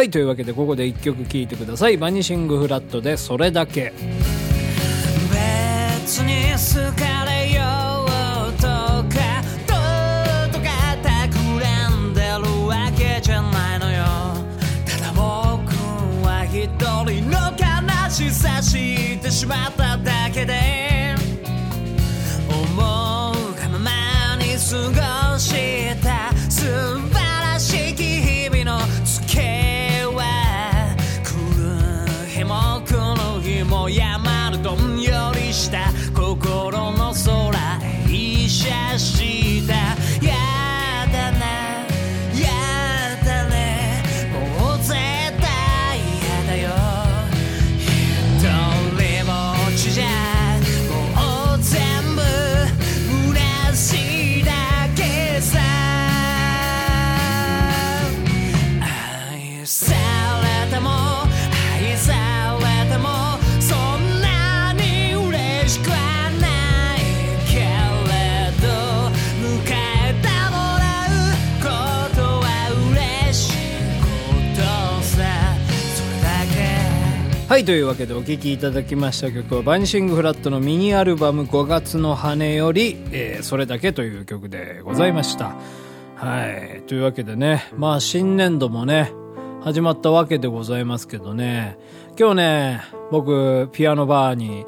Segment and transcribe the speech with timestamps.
[0.00, 1.98] はいというわけでここで1曲聴いてください。
[1.98, 3.92] バニシングフラットでそれだけ。
[6.00, 7.60] 別に好かれよ
[8.48, 9.04] うとか
[9.68, 9.74] ど
[10.48, 10.70] うとか
[11.02, 14.02] 企んでるわけじゃないのよ。
[14.86, 15.20] ただ僕
[16.24, 16.66] は一
[17.04, 21.14] 人の悲しさ知ってしまっただけで。
[22.48, 26.30] 思うがままに過ごした。
[77.70, 85.54] というわけでお聴きいただきました曲はバニシングフラットのミニアルバム5月の羽より、えーそれだけという曲でございました。
[86.16, 86.82] はい。
[86.88, 89.12] というわけでね、まあ新年度もね、
[89.62, 91.78] 始まったわけでございますけどね、
[92.18, 94.66] 今日ね、僕、ピアノバーに、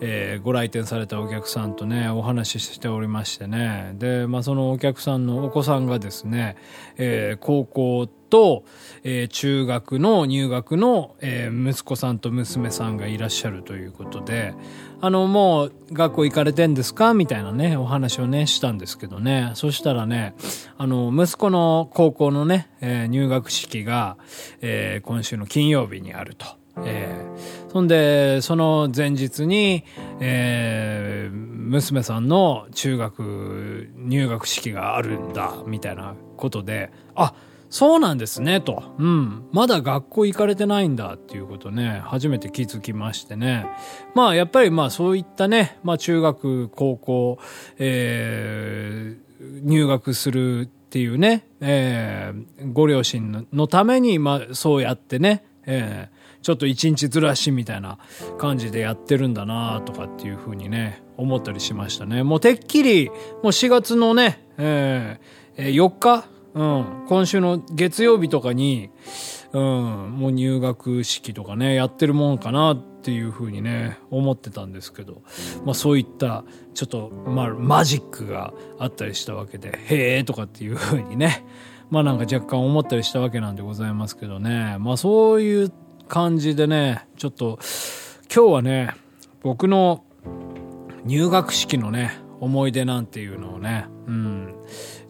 [0.00, 6.56] えーご来店されたお客さんとね、お話ししておりましてね、で、まあそのお客さんのお子さんがですね、
[6.96, 8.64] えー高校と、
[9.04, 14.54] えー中学の入学の、えー息子さんと娘さんがいらっしゃるということで、
[15.00, 17.14] あの、もう学校行かれてんですか？
[17.14, 19.52] みたいなね、お話をね、したんですけどね。
[19.54, 20.34] そしたらね、
[20.76, 24.16] あの、息子の高校のね、えー入学式が、
[24.62, 26.57] えー今週の金曜日にあると。
[26.84, 27.28] えー
[27.70, 29.84] そんで、その前日に、
[30.20, 37.34] えー娘さんの中学入学式があるんだ、みたいなことで、あ、
[37.68, 38.82] そうなんですね、と。
[38.98, 39.44] うん。
[39.52, 43.66] まだ学校行かれてないんだっていうことね、初めて気づきましてね。
[44.14, 47.38] まあ、やっぱりまあそういったね、まあ中学、高校、
[47.78, 49.28] えー
[49.62, 57.98] 入学するっていうね、えーご両親のために、まあそうやってね、えーちょっと一日ずらしみたいな
[58.38, 62.22] 感じでやってるんだなとかっていうふうにね、思ったりしましたね。
[62.22, 68.90] もうてっきり、もう4月のね、えーえー4日、うん、今週の月曜日とかに、
[69.52, 69.62] うん、
[70.12, 75.22] もう入学式とかね、やってるもんかなっていうふうにね、思ってたんですけど、
[75.64, 76.44] まあそういった、
[76.74, 81.44] ちょっと、まあマジックがあったりしたわけで、へえとかっていうふうにね、
[81.90, 85.72] まあなんか若干思ったりしたわけなんでございますけどね、まあそういう
[86.08, 87.58] 感じでね、ちょっと、
[88.34, 88.94] 今日はね、
[89.42, 90.04] 僕の
[91.04, 94.54] 入学式のね、思い出なんていうのをね、うん、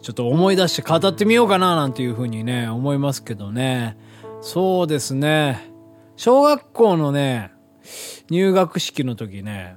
[0.01, 3.97] ちょっと思い出して語ってみようかななんていうふうにね、思いますけどね。
[4.41, 5.71] そうですね。
[6.15, 7.51] 小学校のね、
[8.29, 9.75] 入学式の時ね、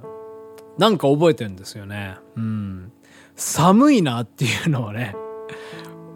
[0.78, 2.16] なんか覚えてるんですよね。
[2.36, 2.92] うん。
[3.36, 5.14] 寒いなっていうのをね、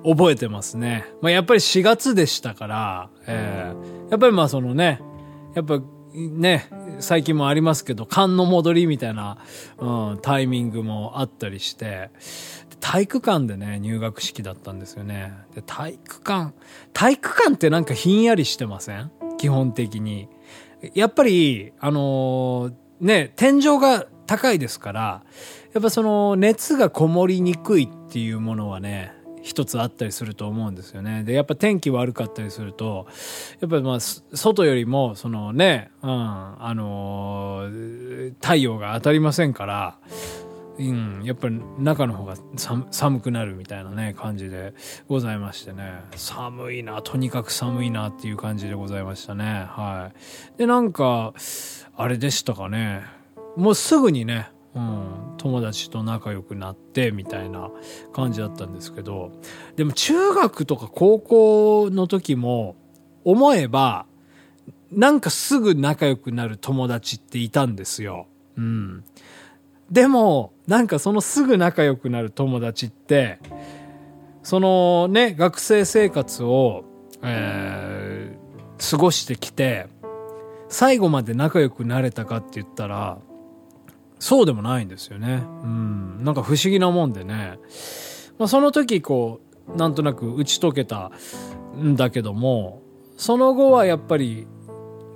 [0.04, 1.06] 覚えてますね。
[1.20, 5.00] まあ、やっぱり4月でしたから、えーやっぱりまあそのね、
[5.54, 5.80] やっぱ
[6.14, 6.68] ね、
[6.98, 9.38] 最近もありますけど、寒の戻りみたいな、
[9.78, 12.10] うん、タイミングもあったりして、
[12.80, 15.32] 体育館でね、入学式だったんですよね。
[15.54, 16.54] で、体育館、
[16.92, 19.10] 体育館ってなんかひんやりしてません？
[19.38, 20.28] 基本的に。
[20.94, 25.22] やっぱり、あのーね、天井が高いですから、
[25.74, 29.12] やっぱその熱がこもりにくいっていうものはね、
[29.46, 31.22] 一つあったりすると思うんですよね。
[31.22, 33.06] で、やっぱ天気悪かったりすると、
[33.60, 39.98] やっぱりまあ、外よりも、そのね、うん、あのー太陽が当たりませんから、
[40.78, 44.74] うん、やっぱり中の方が寒寒くなるみたいなね、感じで
[45.06, 46.00] ございましてね。
[46.16, 49.44] 寒いな、とにかく寒いなっていう感じでございましたね。
[49.68, 50.10] は
[50.56, 50.58] い。
[50.58, 51.34] で、なんか、
[51.96, 53.04] あれでしたかね。
[53.56, 57.70] もうすぐにね、うん、友達と仲良くなってみたいな
[58.12, 59.32] 感じだったんですけど、
[59.74, 62.76] でも中学とか高校の時も
[63.24, 64.06] 思えば、
[64.92, 68.28] なんかすぐ仲良くなる友達っていたんですよ。
[68.56, 69.04] うん。
[69.90, 73.38] でも、なんかそのすぐ仲良くなる友達って、
[74.42, 76.84] そのね、学生生活を、
[77.22, 78.46] えー
[78.78, 79.86] 過ごしてきて、
[80.68, 83.18] 最後まで仲良くなれたかって言ったら、
[84.18, 85.42] そうでもないんですよね。
[85.62, 86.24] うん。
[86.24, 87.58] なんか不思議なもんでね。
[88.38, 91.10] まあ、その時こう、なんとなく打ち解けた
[91.76, 92.82] んだけども、
[93.16, 94.46] その後はやっぱり、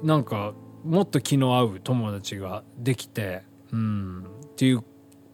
[0.03, 0.55] なんか、
[0.85, 3.43] もっと気の合う友達ができて、
[3.73, 4.25] うん。
[4.25, 4.83] っていう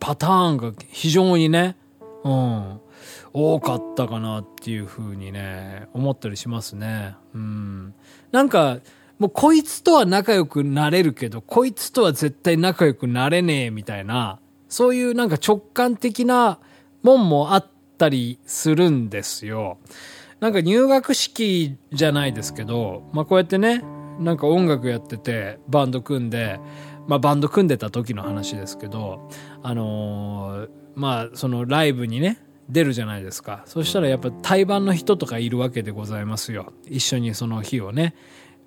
[0.00, 1.76] パターンが非常にね、
[2.24, 2.80] うん。
[3.32, 7.14] 多かったかなっていうふうにね、思ったりしますね。
[7.34, 7.94] うん。
[8.32, 8.78] なんか、
[9.18, 16.58] もうこいつとは仲良くなれるけど、こいつとは絶対仲良くなれねえみたいな、そういうなんか直感的な
[17.02, 17.66] もんもあっ
[17.98, 19.78] たりするんですよ。
[20.40, 23.82] なんか入学式じゃないですけど、まあこうやってね、
[24.18, 26.60] なんか音楽やってて、バンド組んで、
[27.06, 29.30] まあバンド組んでた時の話ですけど、
[29.62, 33.62] あのーまあそのライブにね、出るじゃないですか。
[33.66, 36.72] そしたらやっぱ対バンの人とかいるわけでございますよ。
[36.88, 38.14] 一緒にその日をね、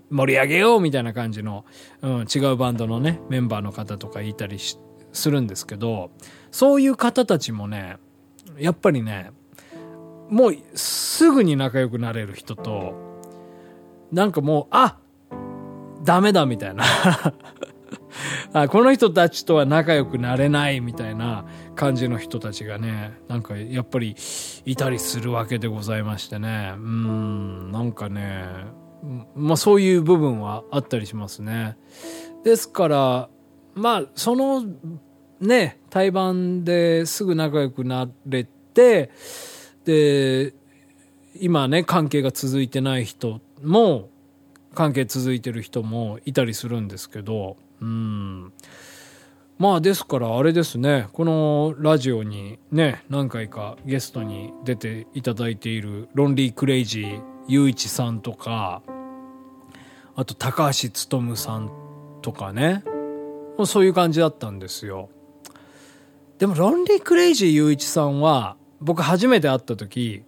[0.10, 1.66] 盛り上げようみたいな感じの、
[2.02, 4.78] うん、違うバンドのね、メンバーの方とかいたりし
[5.12, 6.12] するんですけど、
[6.52, 7.98] そういう方たちもね、
[8.58, 9.32] やっぱりね、
[10.30, 12.94] もうすぐに仲良くなれる人と、
[14.12, 14.98] なんかもう、あ
[16.04, 16.84] ダメだみたいな。
[18.54, 21.46] あこの人たちとは仲良くなれないみたいな
[21.76, 24.16] 感じの人たちがね、なんかやっぱり
[24.66, 26.74] いたりするわけでございましてね。
[26.76, 28.46] うん、なんかね、
[29.36, 31.78] まあそういう部分はあったりしますね。
[32.44, 33.30] ですから、
[33.76, 34.64] まあその
[35.40, 39.12] ね、対バンですぐ仲良くなれて、
[39.86, 40.54] で、
[41.40, 44.10] 今ね、関係が続いてない人も、
[44.76, 48.54] 関係続いてる人もいたりするんですけど、うん。
[49.58, 58.84] まあですからあれですね、このラジオにね、何回かゲストに出ていただいているロンリークレイジーゆういちさんとか、
[60.16, 61.72] あと高橋勉さん
[62.22, 62.84] とかね、
[63.58, 65.10] もうそういう感じだったんですよ。
[66.38, 70.24] でもロンリークレイジーゆういちさんは、僕初めて会った時、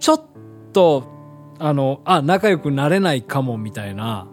[0.00, 0.24] ちょっ
[0.72, 1.04] と、
[1.58, 4.26] あの、あ、仲良くなれないかもみたいな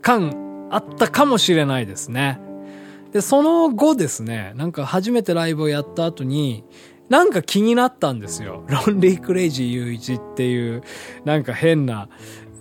[0.00, 2.40] 感あったかもしれないですね。
[3.12, 6.64] で、その後ですね、なんか初めてライブをやった後に、
[7.10, 8.64] なんか気になったんですよ。
[8.86, 10.82] ロンリークレイジーゆういちっていう、
[11.24, 12.08] なんか変な、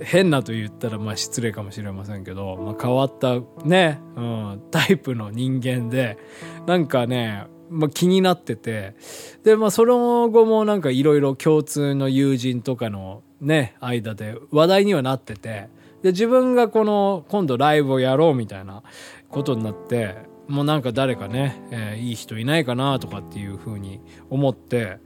[0.01, 6.17] 変なと言ったらまあ失礼かもしれませんけど、まあ変わったね、うん、タイプの人間で、
[6.65, 8.95] なんかね、まあ気になってて、
[9.43, 15.69] で、まあその後もなんかいろいろ共通の友人とかのね、間で話題にはなってて、
[16.01, 18.81] で、自分がこの今度ライブをやろうみたいな
[19.29, 24.97] ことになって、もうなんか誰かね、えーいい人いないかなとかっていうふうに思って、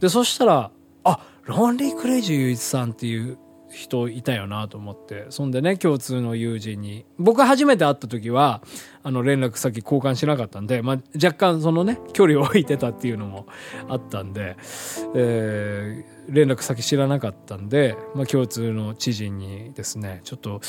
[0.00, 0.70] で、そしたら、
[1.04, 3.38] あ、ロンリークレイジーゆういちさんっていう
[3.70, 8.62] 人いたよなと思って、そんでね、共通の友人に、僕初めて会った時は、
[9.02, 13.46] あの、連絡先交換しなかったんで、まあ、若干そのね、距離を置いてたっていうのも
[13.88, 14.56] あったんで、
[15.14, 20.60] えー連絡先知らなかったんで、まあ、共通の知人にですね、ちょっと、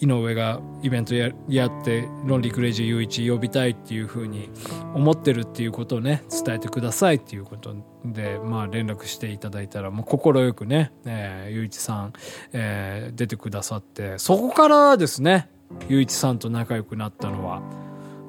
[0.00, 4.50] 井上がイベントややって、ロンリークレイジーゆういち呼びたいっていうふうに
[4.94, 7.74] 思ってるっていうことをね、伝えてくださいっていうこと
[8.04, 12.12] で、まあ連絡していただいたら、もう快くね、えー、ゆういちさん、
[12.52, 15.48] えー出てくださって、そこからですね、
[15.88, 17.62] ゆういちさんと仲良くなったのは、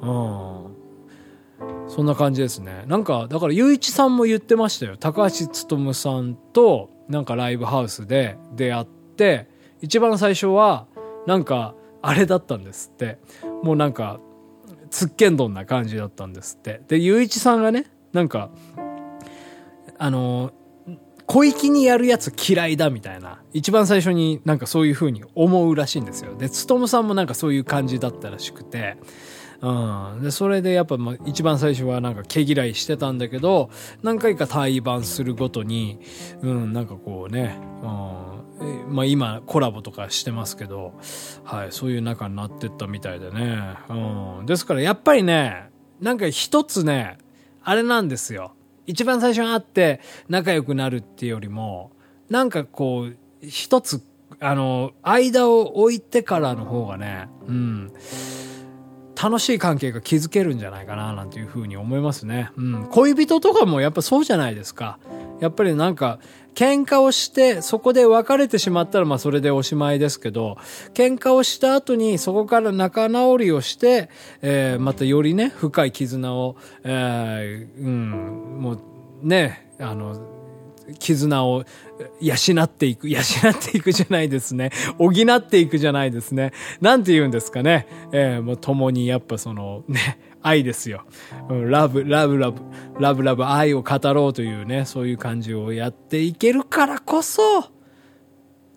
[0.01, 0.77] うん。
[1.89, 2.83] そんな感じですね。
[2.87, 4.97] なんか、だから、ゆういちさんも言ってましたよ。
[4.97, 9.49] 高橋勉さんと、なんかライブハウスで出会って、
[9.81, 10.87] 一番最初は、
[11.27, 13.19] なんか、あれだったんですって。
[13.61, 14.19] もうなんか、
[14.89, 16.81] つっけんどんな感じだったんですって。
[16.87, 18.49] で、ゆういちさんがね、なんか、
[19.99, 20.51] あの、
[21.25, 23.41] 小粋にやるやつ嫌いだみたいな。
[23.51, 26.35] 一番最初になんかそういう風に思うらしいんですよ。
[26.37, 28.95] で、つとむさんもなんかそういう感じだったらしくて。
[29.59, 30.21] うん。
[30.23, 33.69] で、それでやっぱまあ一番最初はなんか毛嫌いしてたんだけど、
[34.03, 35.99] 何回か対バンするごとに、
[36.41, 38.37] うん、なんかこうね、うん。
[38.61, 40.93] えまあ今コラボとかしてますけど、
[41.43, 43.75] はい、そういう仲になってったみたいでね。
[43.89, 44.45] うん。
[44.45, 47.17] ですからやっぱりね、なんか一つね、
[47.63, 48.53] あれなんですよ。
[48.85, 51.91] 一番最初に会って仲良くなるっていうよりも、
[52.29, 54.01] なんかこう、一つ、
[54.39, 57.91] あの、間を置いてからの方がね、うん。
[59.21, 62.51] 楽しい関係が築けるんじゃないかななんていうふうに思いますね。
[62.55, 62.87] うん。
[62.89, 64.99] 恋人とかもやっぱそうじゃないですか。
[65.39, 66.19] やっぱりなんか、
[66.57, 70.57] 喧嘩をして、そこで別れてしまったら、まあそれでおしまいですけど、
[70.95, 74.09] 喧嘩をした後にそこから仲直りをして、
[74.41, 78.79] えー、またよりね、深い絆を、えー、うん、もう
[79.21, 80.19] ね、あの、
[80.99, 81.63] 絆を
[82.21, 83.23] 養っていく、 養っ
[83.59, 84.71] ていくじゃないですね。
[84.97, 86.53] 補っていくじゃないですね。
[86.81, 87.87] なんて言うんですかね。
[88.11, 91.05] えー、もう共にやっぱそのね、愛ですよ。
[91.49, 92.61] ラブ、ラブ、ラブ、
[92.99, 97.41] ラブ、ラブ、愛を語ろうというね、そういう感じをやっていけるからこそ、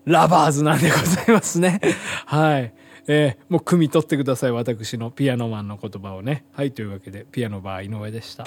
[0.05, 1.79] ラバーズなんでございますね。
[2.25, 2.73] はい。
[3.07, 4.51] えー、もう汲み取ってください。
[4.51, 6.45] 私のピアノマンの言葉をね。
[6.53, 6.71] はい。
[6.71, 8.45] というわけで、ピアノバー井上でした。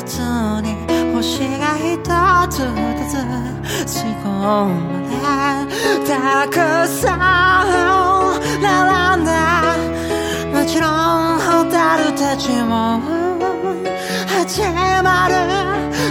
[0.00, 0.74] つに
[1.12, 2.00] 星が一
[2.48, 2.64] つず
[3.10, 4.30] つ吸い込
[5.08, 5.16] で
[6.06, 6.54] たく
[6.88, 9.76] さん並んだ
[10.52, 10.90] もちろん
[11.38, 13.00] 蛍たちも
[14.28, 14.62] 始
[15.02, 15.34] まる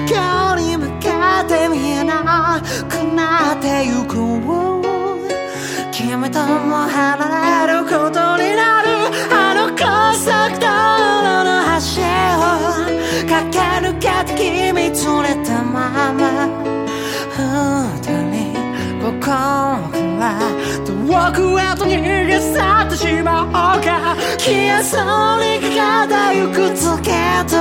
[0.07, 1.09] 今日に向け
[1.47, 4.11] て見えなくなってゆく
[5.91, 8.80] 君とも離れることになる
[14.23, 14.93] だっ君連れ
[15.43, 16.47] たまま。
[17.31, 17.39] 二
[18.05, 18.53] 人
[19.01, 19.79] 僕か
[20.19, 20.37] ら。
[20.85, 20.91] 遠
[21.33, 24.15] くへと逃げ去ってしまおうか。
[24.37, 25.01] 消えそう
[25.41, 27.09] にかゆくつけ
[27.49, 27.57] と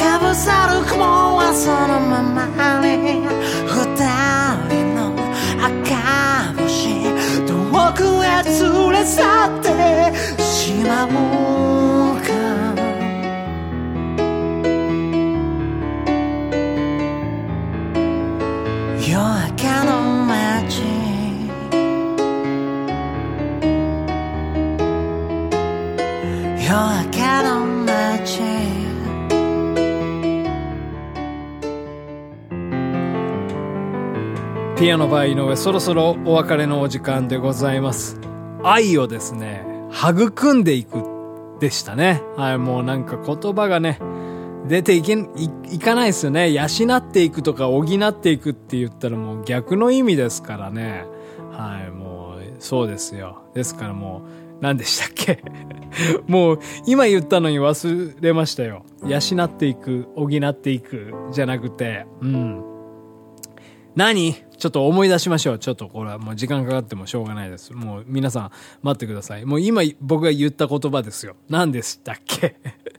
[0.00, 1.02] かぶさる雲
[1.38, 2.46] はそのまま
[2.86, 3.26] に。
[3.66, 3.74] 二
[4.68, 4.98] 人の
[5.58, 5.72] 赤
[6.62, 7.02] 星。
[7.48, 7.52] 遠
[7.94, 11.33] くへ連れ去ってしまう。
[34.84, 38.20] ピアノバー井上そろそろお別れのお時間でございます。
[38.62, 42.22] 愛をですね育んでいくでしたね。
[42.36, 43.98] はいもうなんか言葉がね
[44.68, 45.16] 出ていけ
[45.72, 46.52] いかないですよね。
[46.52, 46.64] 養
[46.98, 51.06] っていくとか補っていくって言ったらもう逆の意味ですからね。
[51.50, 53.42] はいもうそうですよ。
[53.54, 54.24] ですからも
[54.60, 55.42] う何でしたっけ？
[56.28, 58.84] もう今言ったのに忘れましたよ。
[59.06, 62.73] 養っていく補っていくじゃなくてうん。
[63.96, 64.34] 何？
[64.56, 65.58] ちょっと思い出しましょう。
[65.58, 67.72] ちょっとこれはもう時間かかってもしょうがないです。
[67.72, 68.50] もう皆さん
[68.82, 69.44] 待ってください。
[69.44, 71.36] もう今僕が言った言葉ですよ。
[71.48, 72.56] 何でしたっけ？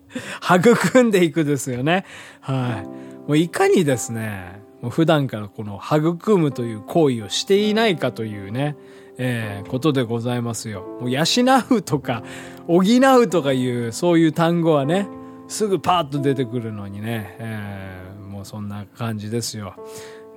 [0.44, 2.06] 育んでいくですよね。
[2.42, 3.28] はい。
[3.28, 8.76] もういかにですね、もう普段からこの育むという行為をしていないかというね、
[9.18, 10.82] えー、ことでございますよ。
[11.02, 11.24] もう養
[11.72, 12.24] うとか、
[12.68, 15.08] 補うとかいう、そういう単語はね、
[15.48, 19.76] すぐパーッと出てくるのにね、えー、もうそんな感じですよ。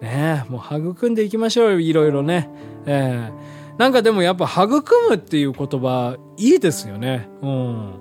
[0.01, 2.51] ねもう育んでいきましょうよ、いろいろね。
[2.87, 7.29] えー、なんかでもやっぱ育むっていう言葉いいですよね。
[7.43, 7.95] うん。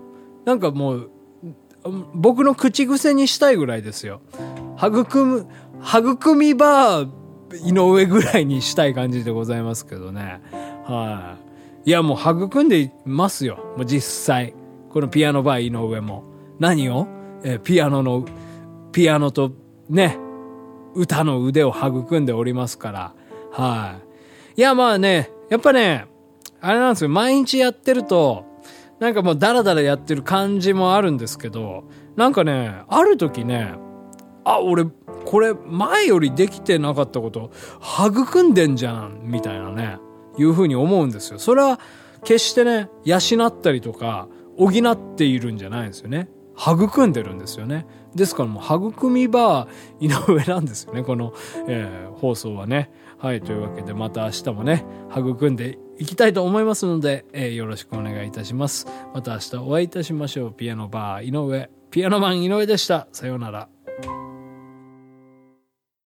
[0.45, 1.09] なんかもう、
[2.13, 4.21] 僕の口癖にしたいぐらいですよ。
[4.77, 5.47] 育む、
[5.81, 7.09] 育みバー
[7.65, 10.41] 井上ぐらいにしたい感じでございますけどね。
[10.85, 11.37] は
[11.85, 13.57] い、いやもう育んでいますよ。
[13.77, 14.53] もう実際。
[14.89, 16.23] このピアノバー井上も。
[16.59, 17.07] 何を？
[17.43, 18.25] えピアノの、
[18.91, 19.51] ピアノと
[19.89, 20.17] ね、
[20.97, 23.13] 歌の腕を育んでおりますから。
[23.51, 23.99] は
[24.55, 24.59] い。
[24.59, 26.07] いや、まあね、やっぱね、
[26.59, 28.45] あれなんですよ、毎日やってると、
[28.99, 31.83] なんかもうダラダラやってる感じもあるんですけど、
[32.15, 33.73] なんかね、ある時ね、
[34.43, 34.85] あ、俺、
[35.25, 37.51] これ前よりできてなかったこと
[38.09, 39.99] 育んでんじゃん、みたいなね、
[40.37, 41.37] いうふうに思うんですよ。
[41.37, 41.79] それは
[42.23, 44.27] 決してね、養ったりとか、
[44.57, 46.29] 補っているんじゃないんですよね。
[46.59, 47.85] 育んでるんですよね。
[48.15, 49.67] ですからもう育み場
[49.99, 51.03] 井上なんですよね。
[51.03, 51.33] この、
[51.67, 52.91] えー、放送はね。
[53.19, 58.87] はいというわけでまた明日もね育んでいきたいと思いますので、えー、よろしくお願いいたします。
[59.13, 60.53] また明日お会いいたしましょう。
[60.53, 61.69] ピアノバー井上。
[61.89, 63.07] ピアノマン井上でした。
[63.11, 63.76] さようなら。